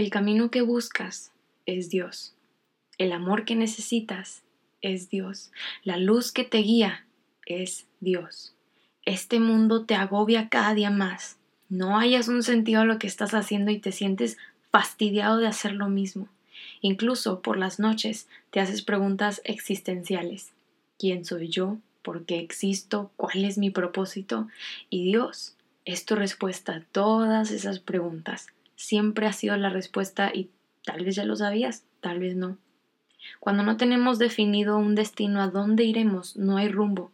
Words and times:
El 0.00 0.08
camino 0.08 0.50
que 0.50 0.62
buscas 0.62 1.30
es 1.66 1.90
Dios. 1.90 2.32
El 2.96 3.12
amor 3.12 3.44
que 3.44 3.54
necesitas 3.54 4.42
es 4.80 5.10
Dios. 5.10 5.52
La 5.84 5.98
luz 5.98 6.32
que 6.32 6.42
te 6.42 6.56
guía 6.56 7.04
es 7.44 7.86
Dios. 8.00 8.54
Este 9.04 9.40
mundo 9.40 9.84
te 9.84 9.94
agobia 9.94 10.48
cada 10.48 10.72
día 10.72 10.88
más. 10.88 11.36
No 11.68 11.98
hayas 11.98 12.28
un 12.28 12.42
sentido 12.42 12.80
a 12.80 12.84
lo 12.86 12.98
que 12.98 13.06
estás 13.08 13.34
haciendo 13.34 13.72
y 13.72 13.78
te 13.78 13.92
sientes 13.92 14.38
fastidiado 14.70 15.36
de 15.36 15.48
hacer 15.48 15.72
lo 15.72 15.90
mismo. 15.90 16.30
Incluso 16.80 17.42
por 17.42 17.58
las 17.58 17.78
noches 17.78 18.26
te 18.52 18.60
haces 18.60 18.80
preguntas 18.80 19.42
existenciales. 19.44 20.52
¿Quién 20.98 21.26
soy 21.26 21.50
yo? 21.50 21.76
¿Por 22.00 22.24
qué 22.24 22.38
existo? 22.38 23.10
¿Cuál 23.16 23.44
es 23.44 23.58
mi 23.58 23.68
propósito? 23.68 24.48
Y 24.88 25.04
Dios 25.04 25.56
es 25.84 26.06
tu 26.06 26.14
respuesta 26.14 26.76
a 26.76 26.84
todas 26.90 27.50
esas 27.50 27.80
preguntas. 27.80 28.46
Siempre 28.80 29.26
ha 29.26 29.34
sido 29.34 29.58
la 29.58 29.68
respuesta 29.68 30.30
y 30.32 30.48
tal 30.86 31.04
vez 31.04 31.14
ya 31.14 31.26
lo 31.26 31.36
sabías, 31.36 31.84
tal 32.00 32.18
vez 32.18 32.34
no. 32.34 32.56
Cuando 33.38 33.62
no 33.62 33.76
tenemos 33.76 34.18
definido 34.18 34.78
un 34.78 34.94
destino 34.94 35.42
a 35.42 35.48
dónde 35.48 35.84
iremos, 35.84 36.38
no 36.38 36.56
hay 36.56 36.70
rumbo. 36.70 37.12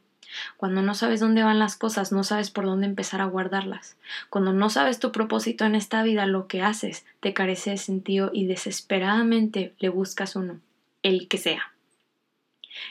Cuando 0.57 0.81
no 0.81 0.95
sabes 0.95 1.19
dónde 1.19 1.43
van 1.43 1.59
las 1.59 1.75
cosas, 1.75 2.13
no 2.13 2.23
sabes 2.23 2.53
por 2.53 2.67
dónde 2.67 2.87
empezar 2.87 3.21
a 3.21 3.27
guardarlas. 3.27 3.97
Cuando 4.31 4.53
no 4.53 4.71
sabes 4.71 5.01
tu 5.01 5.11
propósito 5.11 5.65
en 5.65 5.75
esta 5.75 6.05
vida, 6.05 6.25
lo 6.27 6.47
que 6.47 6.63
haces 6.63 7.05
te 7.19 7.35
carece 7.35 7.71
de 7.71 7.79
sentido 7.79 8.31
y 8.33 8.47
desesperadamente 8.47 9.75
le 9.81 9.89
buscas 9.89 10.37
uno, 10.37 10.61
el 11.03 11.27
que 11.27 11.39
sea. 11.39 11.73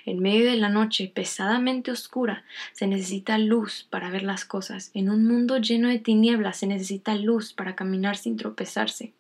En 0.05 0.19
medio 0.19 0.49
de 0.49 0.57
la 0.57 0.69
noche 0.69 1.11
pesadamente 1.13 1.91
oscura 1.91 2.43
se 2.73 2.87
necesita 2.87 3.37
luz 3.37 3.87
para 3.89 4.09
ver 4.09 4.23
las 4.23 4.45
cosas. 4.45 4.91
En 4.93 5.09
un 5.09 5.25
mundo 5.25 5.57
lleno 5.57 5.89
de 5.89 5.99
tinieblas 5.99 6.57
se 6.57 6.67
necesita 6.67 7.15
luz 7.15 7.53
para 7.53 7.75
caminar 7.75 8.17
sin 8.17 8.37
tropezarse. 8.37 9.13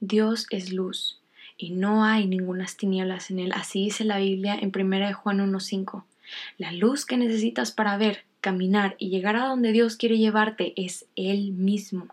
Dios 0.00 0.46
es 0.50 0.72
luz 0.72 1.20
y 1.56 1.70
no 1.70 2.04
hay 2.04 2.26
ningunas 2.26 2.76
tinieblas 2.76 3.30
en 3.30 3.38
él. 3.38 3.52
Así 3.54 3.84
dice 3.84 4.04
la 4.04 4.18
Biblia 4.18 4.58
en 4.60 4.72
1 4.74 5.14
Juan 5.14 5.38
1.5. 5.38 6.04
La 6.58 6.72
luz 6.72 7.04
que 7.04 7.16
necesitas 7.16 7.72
para 7.72 7.96
ver, 7.96 8.24
caminar 8.40 8.96
y 8.98 9.10
llegar 9.10 9.36
a 9.36 9.46
donde 9.46 9.72
Dios 9.72 9.96
quiere 9.96 10.18
llevarte 10.18 10.72
es 10.76 11.06
Él 11.14 11.52
mismo. 11.52 12.08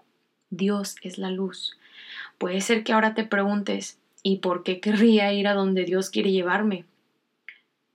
Dios 0.50 0.96
es 1.02 1.18
la 1.18 1.32
luz. 1.32 1.78
Puede 2.38 2.62
ser 2.62 2.84
que 2.84 2.94
ahora 2.94 3.14
te 3.14 3.24
preguntes, 3.24 3.98
¿y 4.24 4.38
por 4.38 4.64
qué 4.64 4.80
querría 4.80 5.34
ir 5.34 5.48
a 5.48 5.54
donde 5.54 5.86
Dios 5.86 6.10
quiere 6.10 6.32
llevarme? 6.32 6.86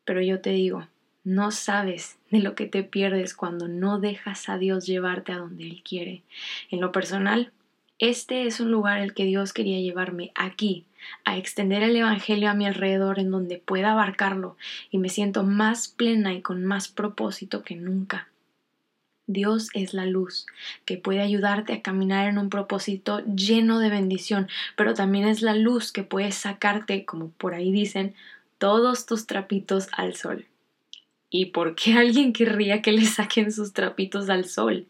Pero 0.05 0.20
yo 0.20 0.41
te 0.41 0.50
digo, 0.50 0.86
no 1.24 1.50
sabes 1.50 2.19
de 2.30 2.41
lo 2.41 2.55
que 2.55 2.66
te 2.66 2.83
pierdes 2.83 3.34
cuando 3.34 3.66
no 3.66 3.98
dejas 3.98 4.48
a 4.48 4.58
Dios 4.58 4.86
llevarte 4.86 5.33
a 5.33 5.38
donde 5.38 5.64
Él 5.64 5.83
quiere. 5.83 6.22
En 6.70 6.80
lo 6.80 6.92
personal, 6.92 7.50
este 7.98 8.46
es 8.46 8.61
un 8.61 8.70
lugar 8.70 8.98
al 8.98 9.14
que 9.14 9.24
Dios 9.24 9.52
quería 9.52 9.80
llevarme, 9.80 10.33
aquí, 10.34 10.84
a 11.24 11.38
extender 11.38 11.83
el 11.83 11.96
Evangelio 11.96 12.50
a 12.50 12.55
mi 12.55 12.66
alrededor 12.66 13.19
en 13.19 13.30
donde 13.30 13.58
pueda 13.58 13.92
abarcarlo 13.92 14.56
y 14.91 14.98
me 14.98 15.08
siento 15.08 15.44
más 15.44 15.88
plena 15.88 16.34
y 16.34 16.42
con 16.42 16.64
más 16.64 16.89
propósito 16.89 17.62
que 17.62 17.77
nunca. 17.77 18.28
Dios 19.27 19.70
es 19.72 19.94
la 19.94 20.05
luz 20.05 20.44
que 20.84 20.98
puede 20.98 21.20
ayudarte 21.20 21.72
a 21.72 21.83
caminar 21.83 22.28
en 22.28 22.36
un 22.36 22.50
propósito 22.50 23.24
lleno 23.24 23.78
de 23.78 23.89
bendición, 23.89 24.48
pero 24.77 24.92
también 24.92 25.27
es 25.27 25.41
la 25.41 25.55
luz 25.55 25.92
que 25.92 26.02
puede 26.02 26.30
sacarte, 26.33 27.06
como 27.06 27.30
por 27.30 27.55
ahí 27.55 27.72
dicen, 27.72 28.14
todos 28.58 29.06
tus 29.06 29.27
trapitos 29.27 29.88
al 29.97 30.14
sol. 30.14 30.47
¿Y 31.30 31.47
por 31.47 31.74
qué 31.74 31.94
alguien 31.94 32.33
querría 32.33 32.83
que 32.83 32.92
le 32.92 33.05
saquen 33.05 33.52
sus 33.52 33.72
trapitos 33.72 34.30
al 34.30 34.44
sol? 34.44 34.86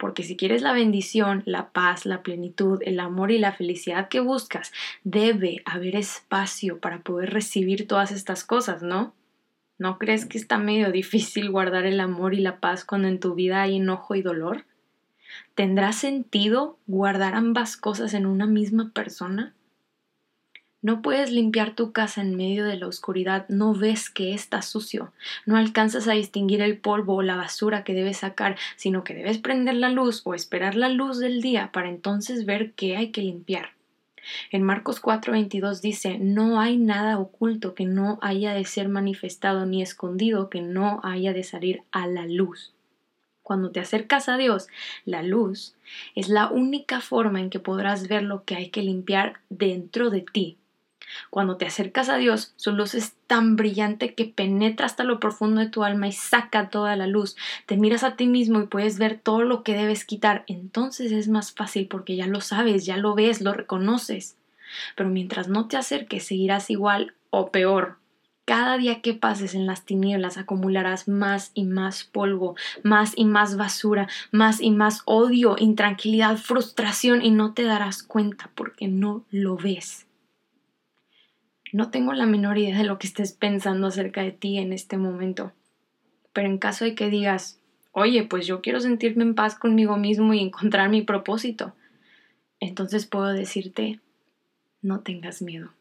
porque 0.00 0.22
si 0.24 0.34
quieres 0.34 0.62
la 0.62 0.72
bendición, 0.72 1.42
la 1.44 1.70
paz, 1.72 2.06
la 2.06 2.22
plenitud, 2.22 2.80
el 2.84 2.98
amor 2.98 3.30
y 3.30 3.38
la 3.38 3.52
felicidad 3.52 4.08
que 4.08 4.18
buscas, 4.18 4.72
debe 5.04 5.62
haber 5.66 5.94
espacio 5.94 6.80
para 6.80 7.02
poder 7.02 7.34
recibir 7.34 7.86
todas 7.86 8.10
estas 8.10 8.42
cosas, 8.42 8.82
¿no? 8.82 9.14
¿No 9.78 9.98
crees 9.98 10.24
que 10.24 10.38
está 10.38 10.58
medio 10.58 10.90
difícil 10.90 11.50
guardar 11.50 11.84
el 11.84 12.00
amor 12.00 12.34
y 12.34 12.40
la 12.40 12.60
paz 12.60 12.84
cuando 12.84 13.08
en 13.08 13.20
tu 13.20 13.34
vida 13.34 13.62
hay 13.62 13.76
enojo 13.76 14.14
y 14.14 14.22
dolor? 14.22 14.64
¿Tendrá 15.54 15.92
sentido 15.92 16.78
guardar 16.86 17.34
ambas 17.34 17.76
cosas 17.76 18.14
en 18.14 18.24
una 18.24 18.46
misma 18.46 18.92
persona? 18.94 19.54
No 20.82 21.02
puedes 21.02 21.30
limpiar 21.30 21.74
tu 21.74 21.92
casa 21.92 22.22
en 22.22 22.36
medio 22.36 22.64
de 22.64 22.76
la 22.76 22.86
oscuridad, 22.86 23.46
no 23.50 23.74
ves 23.74 24.08
que 24.08 24.32
está 24.32 24.62
sucio, 24.62 25.12
no 25.44 25.58
alcanzas 25.58 26.08
a 26.08 26.12
distinguir 26.12 26.62
el 26.62 26.78
polvo 26.78 27.16
o 27.16 27.22
la 27.22 27.36
basura 27.36 27.84
que 27.84 27.92
debes 27.92 28.18
sacar, 28.18 28.56
sino 28.76 29.04
que 29.04 29.12
debes 29.12 29.36
prender 29.36 29.74
la 29.74 29.90
luz 29.90 30.22
o 30.24 30.34
esperar 30.34 30.76
la 30.76 30.88
luz 30.88 31.18
del 31.18 31.42
día 31.42 31.70
para 31.70 31.90
entonces 31.90 32.46
ver 32.46 32.72
qué 32.72 32.96
hay 32.96 33.10
que 33.10 33.20
limpiar. 33.20 33.72
En 34.50 34.62
Marcos 34.62 35.02
4:22 35.02 35.82
dice, 35.82 36.18
no 36.18 36.60
hay 36.60 36.78
nada 36.78 37.18
oculto 37.18 37.74
que 37.74 37.84
no 37.84 38.18
haya 38.22 38.54
de 38.54 38.64
ser 38.64 38.88
manifestado 38.88 39.66
ni 39.66 39.82
escondido 39.82 40.48
que 40.48 40.62
no 40.62 41.00
haya 41.02 41.34
de 41.34 41.42
salir 41.42 41.82
a 41.90 42.06
la 42.06 42.26
luz. 42.26 42.72
Cuando 43.42 43.70
te 43.70 43.80
acercas 43.80 44.28
a 44.28 44.36
Dios, 44.36 44.68
la 45.04 45.22
luz 45.22 45.74
es 46.14 46.28
la 46.28 46.48
única 46.48 47.00
forma 47.00 47.40
en 47.40 47.50
que 47.50 47.58
podrás 47.58 48.08
ver 48.08 48.22
lo 48.22 48.44
que 48.44 48.54
hay 48.54 48.70
que 48.70 48.82
limpiar 48.82 49.40
dentro 49.48 50.10
de 50.10 50.20
ti, 50.20 50.56
cuando 51.30 51.56
te 51.56 51.66
acercas 51.66 52.08
a 52.08 52.16
Dios, 52.16 52.52
su 52.56 52.72
luz 52.72 52.94
es 52.94 53.14
tan 53.26 53.56
brillante 53.56 54.14
que 54.14 54.24
penetra 54.24 54.86
hasta 54.86 55.04
lo 55.04 55.20
profundo 55.20 55.60
de 55.60 55.68
tu 55.68 55.84
alma 55.84 56.08
y 56.08 56.12
saca 56.12 56.70
toda 56.70 56.96
la 56.96 57.06
luz. 57.06 57.36
Te 57.66 57.76
miras 57.76 58.04
a 58.04 58.16
ti 58.16 58.26
mismo 58.26 58.60
y 58.60 58.66
puedes 58.66 58.98
ver 58.98 59.18
todo 59.18 59.42
lo 59.42 59.62
que 59.62 59.74
debes 59.74 60.04
quitar. 60.04 60.44
Entonces 60.46 61.12
es 61.12 61.28
más 61.28 61.52
fácil 61.52 61.86
porque 61.86 62.16
ya 62.16 62.26
lo 62.26 62.40
sabes, 62.40 62.86
ya 62.86 62.96
lo 62.96 63.14
ves, 63.14 63.40
lo 63.40 63.52
reconoces. 63.52 64.36
Pero 64.96 65.08
mientras 65.08 65.48
no 65.48 65.66
te 65.68 65.76
acerques, 65.76 66.26
seguirás 66.26 66.70
igual 66.70 67.14
o 67.30 67.50
peor. 67.50 67.98
Cada 68.44 68.78
día 68.78 69.00
que 69.00 69.14
pases 69.14 69.54
en 69.54 69.66
las 69.66 69.84
tinieblas 69.84 70.36
acumularás 70.36 71.06
más 71.06 71.52
y 71.54 71.66
más 71.66 72.02
polvo, 72.02 72.56
más 72.82 73.12
y 73.14 73.24
más 73.24 73.56
basura, 73.56 74.08
más 74.32 74.60
y 74.60 74.72
más 74.72 75.02
odio, 75.04 75.54
intranquilidad, 75.56 76.36
frustración 76.36 77.24
y 77.24 77.30
no 77.30 77.54
te 77.54 77.62
darás 77.62 78.02
cuenta 78.02 78.50
porque 78.56 78.88
no 78.88 79.22
lo 79.30 79.56
ves. 79.56 80.08
No 81.72 81.90
tengo 81.90 82.12
la 82.12 82.26
menor 82.26 82.58
idea 82.58 82.78
de 82.78 82.84
lo 82.84 82.98
que 82.98 83.06
estés 83.06 83.32
pensando 83.32 83.86
acerca 83.86 84.22
de 84.22 84.32
ti 84.32 84.58
en 84.58 84.72
este 84.72 84.96
momento. 84.96 85.52
Pero 86.32 86.48
en 86.48 86.58
caso 86.58 86.84
de 86.84 86.94
que 86.94 87.10
digas, 87.10 87.60
oye, 87.92 88.24
pues 88.24 88.46
yo 88.46 88.60
quiero 88.60 88.80
sentirme 88.80 89.24
en 89.24 89.34
paz 89.34 89.54
conmigo 89.54 89.96
mismo 89.96 90.34
y 90.34 90.40
encontrar 90.40 90.88
mi 90.88 91.02
propósito, 91.02 91.74
entonces 92.60 93.06
puedo 93.06 93.28
decirte, 93.28 94.00
no 94.82 95.00
tengas 95.00 95.42
miedo. 95.42 95.72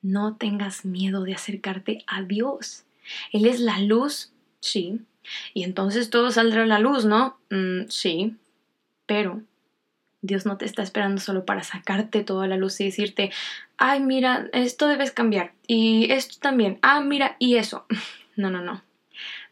No 0.00 0.36
tengas 0.36 0.84
miedo 0.84 1.22
de 1.22 1.34
acercarte 1.34 2.04
a 2.06 2.22
Dios. 2.22 2.84
Él 3.32 3.46
es 3.46 3.60
la 3.60 3.78
luz, 3.78 4.32
sí. 4.60 5.00
Y 5.54 5.62
entonces 5.62 6.10
todo 6.10 6.30
saldrá 6.32 6.64
a 6.64 6.66
la 6.66 6.80
luz, 6.80 7.04
¿no? 7.04 7.38
Mm, 7.50 7.88
sí. 7.88 8.36
Pero 9.06 9.42
Dios 10.22 10.46
no 10.46 10.56
te 10.56 10.64
está 10.64 10.82
esperando 10.82 11.20
solo 11.20 11.44
para 11.44 11.64
sacarte 11.64 12.22
toda 12.22 12.46
la 12.46 12.56
luz 12.56 12.80
y 12.80 12.84
decirte, 12.84 13.32
ay, 13.76 14.00
mira, 14.00 14.48
esto 14.52 14.86
debes 14.86 15.10
cambiar 15.10 15.52
y 15.66 16.10
esto 16.12 16.36
también, 16.40 16.78
ah, 16.82 17.00
mira, 17.00 17.36
y 17.38 17.56
eso. 17.56 17.86
No, 18.34 18.48
no, 18.48 18.62
no. 18.62 18.82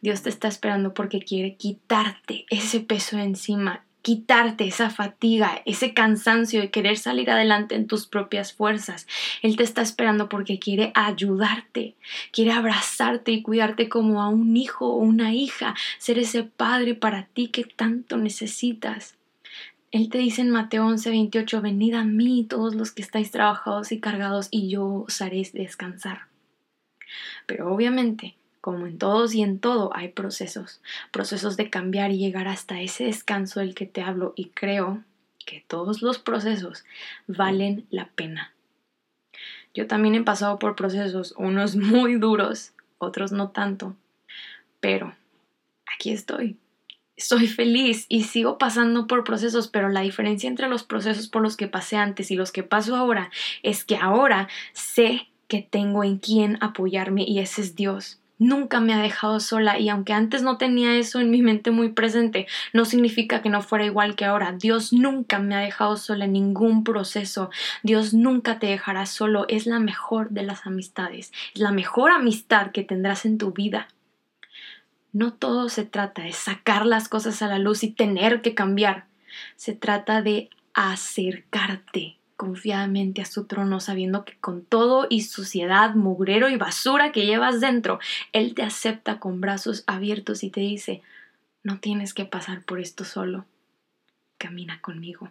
Dios 0.01 0.23
te 0.23 0.31
está 0.31 0.49
esperando 0.49 0.95
porque 0.95 1.21
quiere 1.21 1.57
quitarte 1.57 2.47
ese 2.49 2.81
peso 2.81 3.19
encima, 3.19 3.85
quitarte 4.01 4.65
esa 4.65 4.89
fatiga, 4.89 5.61
ese 5.67 5.93
cansancio 5.93 6.63
de 6.63 6.71
querer 6.71 6.97
salir 6.97 7.31
adelante 7.31 7.75
en 7.75 7.87
tus 7.87 8.07
propias 8.07 8.55
fuerzas. 8.55 9.07
Él 9.43 9.57
te 9.57 9.65
está 9.65 9.83
esperando 9.83 10.31
porque 10.31 10.59
quiere 10.59 10.93
ayudarte, 10.95 11.95
quiere 12.33 12.53
abrazarte 12.53 13.33
y 13.33 13.43
cuidarte 13.43 13.91
como 13.91 14.23
a 14.23 14.29
un 14.31 14.57
hijo 14.57 14.87
o 14.87 14.97
una 14.97 15.35
hija, 15.35 15.75
ser 15.99 16.19
ese 16.19 16.45
padre 16.45 16.95
para 16.95 17.27
ti 17.27 17.49
que 17.49 17.65
tanto 17.65 18.17
necesitas. 18.17 19.20
Él 19.91 20.09
te 20.09 20.19
dice 20.19 20.43
en 20.43 20.51
Mateo 20.51 20.87
11, 20.87 21.11
28, 21.11 21.63
venid 21.63 21.95
a 21.95 22.05
mí 22.05 22.47
todos 22.49 22.77
los 22.77 22.93
que 22.93 23.03
estáis 23.03 23.33
trabajados 23.33 23.91
y 23.91 23.99
cargados 23.99 24.47
y 24.51 24.69
yo 24.69 24.87
os 24.87 25.21
haré 25.21 25.43
descansar. 25.53 26.27
Pero 27.47 27.75
obviamente, 27.75 28.37
como 28.61 28.87
en 28.87 28.99
todos 28.99 29.35
y 29.35 29.43
en 29.43 29.59
todo, 29.59 29.91
hay 29.95 30.09
procesos, 30.09 30.81
procesos 31.11 31.57
de 31.57 31.71
cambiar 31.71 32.13
y 32.13 32.19
llegar 32.19 32.47
hasta 32.47 32.81
ese 32.81 33.05
descanso 33.05 33.59
del 33.59 33.75
que 33.75 33.87
te 33.87 34.03
hablo 34.03 34.33
y 34.37 34.51
creo 34.51 35.03
que 35.45 35.65
todos 35.67 36.03
los 36.03 36.19
procesos 36.19 36.85
valen 37.27 37.87
la 37.91 38.07
pena. 38.11 38.53
Yo 39.75 39.89
también 39.89 40.15
he 40.15 40.23
pasado 40.23 40.61
por 40.61 40.77
procesos, 40.77 41.35
unos 41.37 41.75
muy 41.75 42.15
duros, 42.15 42.75
otros 42.99 43.33
no 43.33 43.51
tanto, 43.51 43.97
pero 44.79 45.17
aquí 45.93 46.11
estoy, 46.11 46.59
soy 47.21 47.47
feliz 47.47 48.07
y 48.09 48.25
sigo 48.25 48.59
pasando 48.59 49.07
por 49.07 49.25
procesos, 49.25 49.69
pero 49.69 49.89
la 49.89 50.01
diferencia 50.01 50.49
entre 50.49 50.69
los 50.69 50.83
procesos 50.83 51.29
por 51.29 51.43
los 51.43 51.57
que 51.57 51.69
pasé 51.69 51.97
antes 51.97 52.31
y 52.31 52.35
los 52.35 52.53
que 52.53 52.63
paso 52.63 52.97
ahora 52.97 53.31
es 53.63 53.85
que 53.85 53.97
ahora 53.97 54.49
sé 54.73 55.29
que 55.49 55.63
tengo 55.63 56.05
en 56.05 56.19
quién 56.19 56.59
apoyarme 56.61 57.25
y 57.27 57.41
ese 57.41 57.63
es 57.63 57.75
Dios. 57.75 58.21
nunca 58.41 58.81
me 58.81 58.95
ha 58.95 59.03
dejado 59.03 59.39
sola 59.39 59.79
y 59.79 59.91
aunque 59.91 60.15
antes 60.15 60.43
no 60.43 60.57
tenía 60.57 60.97
eso 60.97 61.21
en 61.21 61.31
mi 61.31 61.43
mente 61.43 61.71
muy 61.71 61.91
presente, 61.91 62.47
no 62.73 62.87
significa 62.87 63.43
que 63.43 63.51
no 63.51 63.61
fuera 63.61 63.85
igual 63.85 64.17
que 64.17 64.25
ahora. 64.25 64.53
Dios 64.53 64.93
nunca 64.95 65.39
me 65.39 65.55
ha 65.55 65.61
dejado 65.61 65.97
sola 65.99 66.25
en 66.25 66.33
ningún 66.33 66.83
proceso. 66.83 67.51
Dios 67.83 68.15
nunca 68.15 68.59
te 68.59 68.67
dejará 68.67 69.05
solo. 69.05 69.45
Es 69.49 69.67
la 69.67 69.79
mejor 69.79 70.31
de 70.31 70.43
las 70.43 70.67
amistades. 70.67 71.33
Es 71.55 71.61
la 71.61 71.71
mejor 71.71 72.13
amistad 72.13 72.73
que 72.73 72.83
tendrás 72.83 73.27
en 73.27 73.37
tu 73.37 73.53
vida. 73.53 73.89
No 75.13 75.33
todo 75.33 75.69
se 75.69 75.85
trata 75.85 76.23
de 76.23 76.33
sacar 76.33 76.87
las 76.87 77.09
cosas 77.09 77.43
a 77.43 77.49
la 77.49 77.59
luz 77.59 77.83
y 77.83 77.91
tener 77.91 78.43
que 78.43 78.55
cambiar. 78.55 79.07
Se 79.57 79.75
trata 79.75 80.23
de 80.23 80.51
acercarte 80.75 82.17
confiadamente 82.37 83.21
a 83.21 83.27
su 83.27 83.45
trono, 83.45 83.81
sabiendo 83.81 84.25
que 84.25 84.39
con 84.39 84.65
todo 84.65 85.07
y 85.11 85.23
suciedad, 85.23 85.95
mugrero 85.95 86.49
y 86.49 86.57
basura 86.57 87.13
que 87.13 87.27
llevas 87.27 87.61
dentro, 87.61 87.99
Él 88.33 88.55
te 88.55 88.63
acepta 88.63 89.19
con 89.19 89.43
brazos 89.43 89.85
abiertos 89.87 90.43
y 90.43 90.49
te 90.51 90.61
dice, 90.61 91.03
no 91.63 91.81
tienes 91.81 92.15
que 92.15 92.25
pasar 92.25 92.63
por 92.63 92.81
esto 92.81 93.05
solo, 93.05 93.45
camina 94.39 94.81
conmigo. 94.81 95.31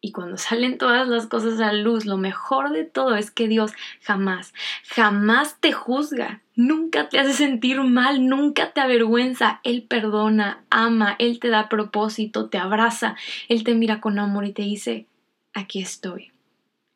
Y 0.00 0.12
cuando 0.12 0.36
salen 0.38 0.78
todas 0.78 1.08
las 1.08 1.26
cosas 1.26 1.60
a 1.60 1.72
luz, 1.72 2.06
lo 2.06 2.16
mejor 2.16 2.70
de 2.70 2.84
todo 2.84 3.16
es 3.16 3.30
que 3.30 3.48
Dios 3.48 3.72
jamás, 4.02 4.54
jamás 4.88 5.56
te 5.60 5.72
juzga, 5.72 6.40
nunca 6.56 7.08
te 7.08 7.18
hace 7.18 7.32
sentir 7.32 7.80
mal, 7.82 8.26
nunca 8.26 8.72
te 8.72 8.80
avergüenza. 8.80 9.60
Él 9.62 9.82
perdona, 9.82 10.64
ama, 10.70 11.16
Él 11.18 11.38
te 11.40 11.48
da 11.48 11.68
propósito, 11.68 12.48
te 12.48 12.58
abraza, 12.58 13.16
Él 13.48 13.64
te 13.64 13.74
mira 13.74 14.00
con 14.00 14.18
amor 14.18 14.44
y 14.44 14.52
te 14.52 14.62
dice, 14.62 15.06
aquí 15.52 15.80
estoy, 15.80 16.32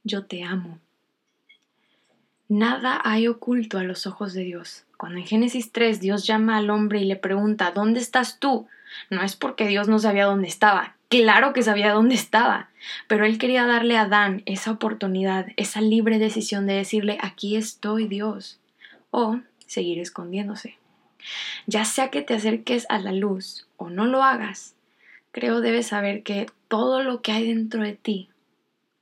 yo 0.03 0.25
te 0.25 0.43
amo. 0.43 0.79
Nada 2.49 3.01
hay 3.05 3.27
oculto 3.27 3.79
a 3.79 3.85
los 3.85 4.07
ojos 4.07 4.35
de 4.35 4.43
Dios. 4.45 4.85
Cuando 4.99 5.19
en 5.19 5.27
Génesis 5.27 5.73
3 5.73 6.01
Dios 6.01 6.27
llama 6.27 6.59
al 6.59 6.71
hombre 6.71 7.01
y 7.01 7.05
le 7.05 7.17
pregunta, 7.17 7.73
¿dónde 7.73 8.01
estás 8.01 8.39
tú? 8.39 8.69
No 9.11 9.23
es 9.23 9.35
porque 9.35 9.67
Dios 9.67 9.89
no 9.89 9.99
sabía 9.99 10.27
dónde 10.27 10.49
estaba, 10.49 10.94
claro 11.23 11.53
que 11.53 11.63
sabía 11.63 11.93
dónde 11.93 12.15
estaba, 12.15 12.71
pero 13.07 13.25
él 13.25 13.39
quería 13.39 13.67
darle 13.67 13.97
a 13.97 14.03
Adán 14.03 14.43
esa 14.47 14.73
oportunidad, 14.73 15.47
esa 15.57 15.81
libre 15.81 16.19
decisión 16.19 16.67
de 16.67 16.75
decirle, 16.75 17.19
aquí 17.21 17.57
estoy 17.57 18.09
Dios, 18.09 18.59
o 19.11 19.39
seguir 19.67 20.01
escondiéndose. 20.01 20.79
Ya 21.67 21.85
sea 21.85 22.11
que 22.11 22.23
te 22.23 22.35
acerques 22.35 22.87
a 22.89 22.99
la 22.99 23.13
luz 23.13 23.69
o 23.77 23.91
no 23.91 24.07
lo 24.07 24.23
hagas, 24.23 24.75
creo 25.31 25.61
debes 25.61 25.87
saber 25.87 26.23
que 26.23 26.47
todo 26.69 27.03
lo 27.03 27.23
que 27.23 27.33
hay 27.33 27.47
dentro 27.47 27.83
de 27.83 27.93
ti 27.93 28.29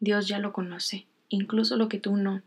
Dios 0.03 0.27
ya 0.27 0.41
lo 0.41 0.53
conoce, 0.53 1.07
incluso 1.29 1.77
lo 1.77 1.89
que 1.89 2.01
tú 2.01 2.17
no. 2.17 2.43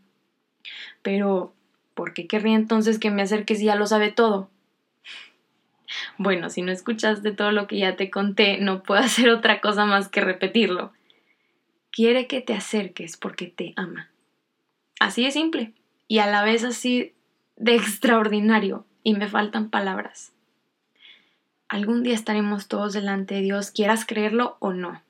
Pero, 1.00 1.54
¿por 1.94 2.12
qué 2.12 2.26
querría 2.26 2.54
entonces 2.54 2.98
que 2.98 3.10
me 3.10 3.22
acerques 3.22 3.62
y 3.62 3.64
ya 3.64 3.76
lo 3.76 3.86
sabe 3.86 4.12
todo? 4.12 4.50
Bueno, 6.18 6.50
si 6.50 6.62
no 6.62 6.72
escuchaste 6.72 7.32
todo 7.32 7.52
lo 7.52 7.66
que 7.66 7.78
ya 7.78 7.96
te 7.96 8.10
conté, 8.10 8.58
no 8.58 8.82
puedo 8.82 9.00
hacer 9.04 9.28
otra 9.30 9.60
cosa 9.60 9.84
más 9.84 10.08
que 10.08 10.20
repetirlo. 10.20 10.92
Quiere 11.90 12.26
que 12.26 12.40
te 12.40 12.54
acerques 12.54 13.16
porque 13.16 13.46
te 13.46 13.72
ama. 13.76 14.10
Así 15.00 15.24
de 15.24 15.30
simple 15.30 15.72
y 16.08 16.18
a 16.18 16.26
la 16.26 16.44
vez 16.44 16.64
así 16.64 17.14
de 17.56 17.74
extraordinario 17.74 18.86
y 19.02 19.14
me 19.14 19.28
faltan 19.28 19.70
palabras. 19.70 20.32
Algún 21.68 22.02
día 22.02 22.14
estaremos 22.14 22.68
todos 22.68 22.92
delante 22.92 23.34
de 23.34 23.40
Dios, 23.40 23.70
quieras 23.70 24.04
creerlo 24.06 24.56
o 24.60 24.72
no. 24.72 25.02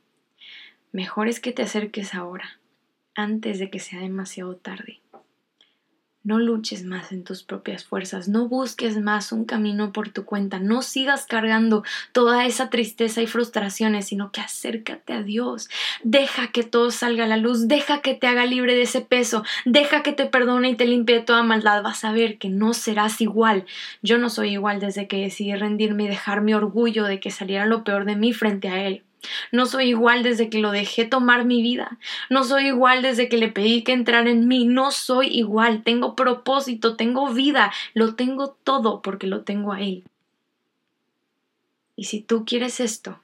Mejor 0.93 1.29
es 1.29 1.40
que 1.40 1.52
te 1.52 1.62
acerques 1.62 2.14
ahora, 2.14 2.58
antes 3.14 3.58
de 3.58 3.70
que 3.70 3.79
sea 3.79 4.00
demasiado 4.00 4.56
tarde. 4.56 5.00
No 6.26 6.40
luches 6.40 6.84
más 6.84 7.12
en 7.12 7.23
tus 7.23 7.44
propias 7.44 7.84
fuerzas, 7.84 8.26
no 8.26 8.49
busques 8.49 8.99
más 8.99 9.31
un 9.31 9.44
camino 9.44 9.93
por 9.93 10.08
tu 10.08 10.25
cuenta, 10.25 10.58
no 10.58 10.82
sigas 10.82 11.25
cargando 11.25 11.84
toda 12.11 12.46
esa 12.46 12.69
tristeza 12.69 13.23
y 13.23 13.28
frustraciones, 13.28 14.08
sino 14.08 14.32
que 14.32 14.40
acércate 14.40 15.12
a 15.12 15.23
Dios, 15.23 15.70
deja 16.02 16.49
que 16.49 16.64
todo 16.64 16.90
salga 16.90 17.23
a 17.23 17.28
la 17.28 17.37
luz, 17.37 17.69
deja 17.69 18.00
que 18.00 18.14
te 18.14 18.26
haga 18.26 18.44
libre 18.44 18.75
de 18.75 18.82
ese 18.82 19.02
peso, 19.02 19.44
deja 19.67 20.02
que 20.02 20.12
te 20.12 20.26
perdone 20.26 20.70
y 20.70 20.75
te 20.75 20.87
limpie 20.87 21.20
toda 21.20 21.44
maldad, 21.44 21.84
vas 21.84 22.02
a 22.02 22.11
ver 22.11 22.38
que 22.38 22.49
no 22.49 22.75
serás 22.75 23.20
igual. 23.20 23.64
Yo 24.02 24.19
no 24.19 24.29
soy 24.29 24.55
igual 24.55 24.81
desde 24.81 25.06
que 25.06 25.22
decidí 25.22 25.55
rendirme 25.55 26.06
y 26.06 26.08
dejar 26.08 26.40
mi 26.40 26.55
orgullo 26.55 27.05
de 27.05 27.20
que 27.20 27.31
saliera 27.31 27.67
lo 27.67 27.84
peor 27.84 28.05
de 28.05 28.17
mí 28.17 28.32
frente 28.32 28.69
a 28.69 28.84
Él. 28.84 29.05
No 29.52 29.67
soy 29.67 29.88
igual 29.88 30.23
desde 30.23 30.50
que 30.50 30.58
lo 30.58 30.70
dejé 30.70 31.05
tomar 31.05 31.44
mi 31.44 31.62
vida. 31.62 31.99
No 32.31 32.44
soy 32.44 32.67
igual 32.69 33.02
desde 33.02 33.28
que 33.28 33.38
le 33.38 33.49
pedí 33.49 33.82
que 33.82 33.93
entrara 33.93 34.31
en 34.31 34.49
mí. 34.49 34.64
No 34.64 34.90
soy 34.90 35.28
igual. 35.28 35.82
Tengo 35.82 36.14
propósito, 36.14 36.96
tengo 36.96 37.32
vida. 37.32 37.73
Lo 37.94 38.14
tengo 38.14 38.56
todo 38.64 39.02
porque 39.02 39.26
lo 39.26 39.43
tengo 39.43 39.73
a 39.73 39.81
Él. 39.81 40.05
Y 41.96 42.05
si 42.05 42.20
tú 42.20 42.44
quieres 42.44 42.78
esto, 42.81 43.20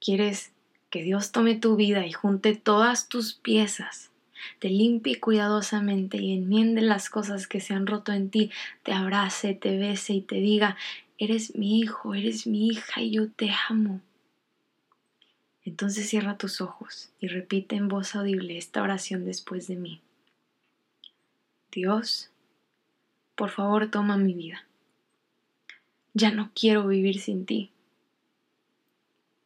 quieres 0.00 0.52
que 0.90 1.02
Dios 1.02 1.32
tome 1.32 1.54
tu 1.54 1.76
vida 1.76 2.06
y 2.06 2.12
junte 2.12 2.54
todas 2.54 3.08
tus 3.08 3.34
piezas, 3.34 4.10
te 4.58 4.68
limpie 4.68 5.20
cuidadosamente 5.20 6.18
y 6.18 6.34
enmiende 6.34 6.82
las 6.82 7.08
cosas 7.08 7.46
que 7.46 7.60
se 7.60 7.74
han 7.74 7.86
roto 7.86 8.12
en 8.12 8.30
ti, 8.30 8.50
te 8.82 8.92
abrace, 8.92 9.54
te 9.54 9.76
bese 9.78 10.12
y 10.12 10.20
te 10.20 10.36
diga, 10.36 10.76
eres 11.18 11.56
mi 11.56 11.80
hijo, 11.80 12.14
eres 12.14 12.46
mi 12.46 12.68
hija 12.68 13.00
y 13.00 13.12
yo 13.12 13.30
te 13.30 13.50
amo. 13.68 14.00
Entonces 15.64 16.08
cierra 16.08 16.36
tus 16.36 16.60
ojos 16.60 17.10
y 17.20 17.28
repite 17.28 17.76
en 17.76 17.88
voz 17.88 18.14
audible 18.14 18.58
esta 18.58 18.82
oración 18.82 19.24
después 19.24 19.66
de 19.66 19.76
mí. 19.76 20.00
Dios, 21.72 22.30
por 23.34 23.50
favor 23.50 23.90
toma 23.90 24.16
mi 24.16 24.34
vida. 24.34 24.66
Ya 26.12 26.30
no 26.30 26.50
quiero 26.54 26.86
vivir 26.86 27.18
sin 27.18 27.46
ti. 27.46 27.70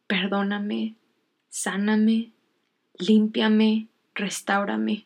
Perdóname, 0.07 0.95
sáname, 1.49 2.31
límpiame, 2.97 3.87
restáurame. 4.13 5.05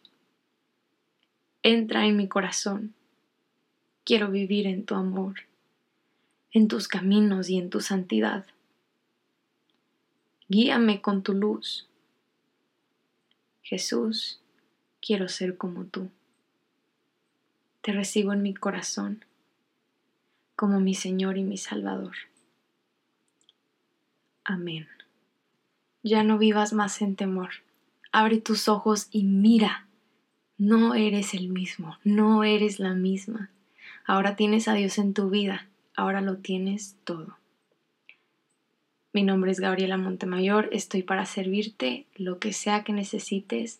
Entra 1.61 2.05
en 2.05 2.17
mi 2.17 2.27
corazón. 2.27 2.93
Quiero 4.03 4.31
vivir 4.31 4.67
en 4.67 4.83
tu 4.83 4.95
amor, 4.95 5.35
en 6.51 6.67
tus 6.67 6.89
caminos 6.89 7.49
y 7.49 7.57
en 7.57 7.69
tu 7.69 7.79
santidad. 7.79 8.45
Guíame 10.53 11.01
con 11.01 11.23
tu 11.23 11.33
luz. 11.33 11.87
Jesús, 13.63 14.39
quiero 15.01 15.27
ser 15.27 15.57
como 15.57 15.85
tú. 15.85 16.11
Te 17.81 17.91
recibo 17.91 18.33
en 18.33 18.43
mi 18.43 18.53
corazón 18.53 19.25
como 20.55 20.79
mi 20.79 20.93
Señor 20.93 21.39
y 21.39 21.43
mi 21.43 21.57
Salvador. 21.57 22.13
Amén. 24.43 24.87
Ya 26.03 26.21
no 26.21 26.37
vivas 26.37 26.71
más 26.71 27.01
en 27.01 27.15
temor. 27.15 27.49
Abre 28.11 28.39
tus 28.39 28.67
ojos 28.67 29.07
y 29.09 29.23
mira. 29.23 29.87
No 30.59 30.93
eres 30.93 31.33
el 31.33 31.49
mismo, 31.49 31.97
no 32.03 32.43
eres 32.43 32.77
la 32.77 32.93
misma. 32.93 33.49
Ahora 34.05 34.35
tienes 34.35 34.67
a 34.67 34.75
Dios 34.75 34.99
en 34.99 35.15
tu 35.15 35.31
vida, 35.31 35.67
ahora 35.95 36.21
lo 36.21 36.37
tienes 36.37 36.95
todo. 37.05 37.37
Mi 39.15 39.21
nombre 39.21 39.51
es 39.51 39.59
Gabriela 39.59 39.95
Montemayor, 39.97 40.69
estoy 40.71 41.03
para 41.03 41.27
servirte 41.27 42.07
lo 42.15 42.39
que 42.39 42.51
sea 42.51 42.83
que 42.83 42.93
necesites 42.93 43.79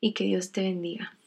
y 0.00 0.12
que 0.12 0.22
Dios 0.22 0.52
te 0.52 0.62
bendiga. 0.62 1.17